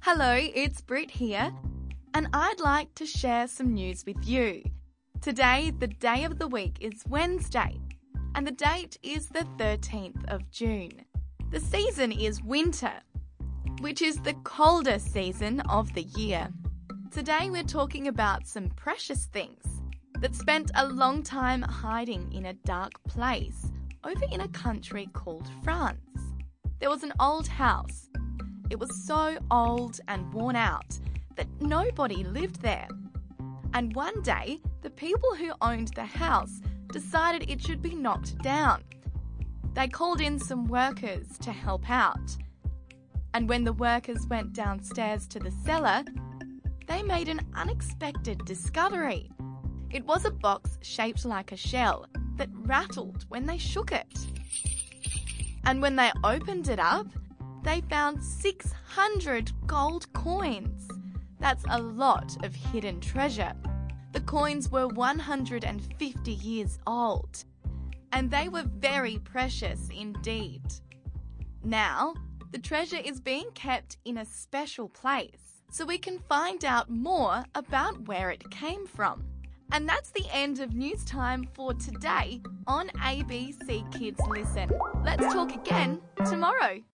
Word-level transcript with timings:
Hello, 0.00 0.34
it's 0.34 0.80
Brit 0.80 1.10
here, 1.10 1.52
and 2.14 2.28
I'd 2.32 2.60
like 2.60 2.94
to 2.94 3.06
share 3.06 3.46
some 3.48 3.74
news 3.74 4.04
with 4.06 4.26
you. 4.26 4.62
Today, 5.20 5.72
the 5.78 5.88
day 5.88 6.24
of 6.24 6.38
the 6.38 6.48
week 6.48 6.78
is 6.80 7.04
Wednesday, 7.08 7.78
and 8.34 8.46
the 8.46 8.52
date 8.52 8.98
is 9.02 9.28
the 9.28 9.46
13th 9.58 10.24
of 10.28 10.50
June. 10.50 11.04
The 11.50 11.60
season 11.60 12.12
is 12.12 12.42
winter, 12.42 12.92
which 13.80 14.00
is 14.00 14.16
the 14.16 14.34
coldest 14.44 15.12
season 15.12 15.60
of 15.62 15.92
the 15.94 16.02
year. 16.02 16.48
Today, 17.10 17.50
we're 17.50 17.62
talking 17.62 18.08
about 18.08 18.46
some 18.46 18.68
precious 18.70 19.26
things 19.26 19.64
that 20.20 20.34
spent 20.34 20.70
a 20.74 20.88
long 20.88 21.22
time 21.22 21.62
hiding 21.62 22.32
in 22.32 22.46
a 22.46 22.54
dark 22.54 22.92
place 23.04 23.70
over 24.04 24.24
in 24.32 24.40
a 24.40 24.48
country 24.48 25.08
called 25.12 25.48
France. 25.62 25.98
There 26.80 26.90
was 26.90 27.02
an 27.02 27.12
old 27.18 27.48
house. 27.48 28.08
It 28.70 28.78
was 28.78 29.04
so 29.04 29.36
old 29.50 30.00
and 30.06 30.32
worn 30.32 30.54
out 30.54 30.98
that 31.34 31.48
nobody 31.60 32.22
lived 32.22 32.62
there. 32.62 32.88
And 33.74 33.94
one 33.96 34.22
day, 34.22 34.60
the 34.82 34.90
people 34.90 35.34
who 35.34 35.52
owned 35.60 35.88
the 35.88 36.04
house 36.04 36.60
decided 36.92 37.50
it 37.50 37.60
should 37.60 37.82
be 37.82 37.94
knocked 37.94 38.38
down. 38.42 38.84
They 39.74 39.88
called 39.88 40.20
in 40.20 40.38
some 40.38 40.66
workers 40.66 41.36
to 41.38 41.50
help 41.52 41.90
out. 41.90 42.36
And 43.34 43.48
when 43.48 43.64
the 43.64 43.72
workers 43.72 44.26
went 44.28 44.52
downstairs 44.52 45.26
to 45.28 45.38
the 45.40 45.50
cellar, 45.50 46.04
they 46.86 47.02
made 47.02 47.28
an 47.28 47.40
unexpected 47.54 48.44
discovery. 48.44 49.30
It 49.90 50.04
was 50.04 50.24
a 50.24 50.30
box 50.30 50.78
shaped 50.82 51.24
like 51.24 51.50
a 51.50 51.56
shell 51.56 52.06
that 52.36 52.50
rattled 52.52 53.24
when 53.28 53.46
they 53.46 53.58
shook 53.58 53.90
it. 53.90 54.27
And 55.68 55.82
when 55.82 55.96
they 55.96 56.10
opened 56.24 56.68
it 56.68 56.78
up, 56.78 57.08
they 57.62 57.82
found 57.90 58.24
600 58.24 59.52
gold 59.66 60.10
coins. 60.14 60.88
That's 61.40 61.62
a 61.68 61.78
lot 61.78 62.42
of 62.42 62.54
hidden 62.54 63.00
treasure. 63.00 63.52
The 64.12 64.22
coins 64.22 64.70
were 64.70 64.88
150 64.88 66.32
years 66.32 66.78
old, 66.86 67.44
and 68.12 68.30
they 68.30 68.48
were 68.48 68.64
very 68.78 69.18
precious 69.18 69.90
indeed. 69.94 70.62
Now, 71.62 72.14
the 72.50 72.58
treasure 72.58 73.02
is 73.04 73.20
being 73.20 73.50
kept 73.50 73.98
in 74.06 74.16
a 74.16 74.24
special 74.24 74.88
place 74.88 75.60
so 75.70 75.84
we 75.84 75.98
can 75.98 76.18
find 76.30 76.64
out 76.64 76.88
more 76.88 77.44
about 77.54 78.08
where 78.08 78.30
it 78.30 78.50
came 78.50 78.86
from. 78.86 79.22
And 79.72 79.88
that's 79.88 80.10
the 80.10 80.24
end 80.32 80.60
of 80.60 80.74
news 80.74 81.04
time 81.04 81.46
for 81.54 81.74
today 81.74 82.40
on 82.66 82.88
ABC 83.00 83.90
Kids 83.96 84.20
Listen. 84.28 84.70
Let's 85.04 85.32
talk 85.32 85.54
again 85.54 86.00
tomorrow. 86.26 86.80